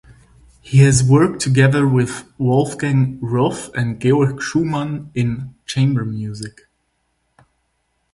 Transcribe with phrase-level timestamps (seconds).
[0.61, 6.61] He has worked together with Wolfgang Ruoff and Georg Schumann in chamber music.